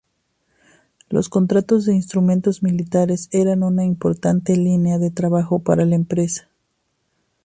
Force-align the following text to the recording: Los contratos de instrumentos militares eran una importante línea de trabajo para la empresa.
Los 1.09 1.29
contratos 1.29 1.85
de 1.85 1.93
instrumentos 1.93 2.63
militares 2.63 3.27
eran 3.31 3.61
una 3.61 3.85
importante 3.85 4.57
línea 4.57 4.97
de 4.97 5.11
trabajo 5.11 5.59
para 5.59 5.85
la 5.85 5.93
empresa. 5.93 6.49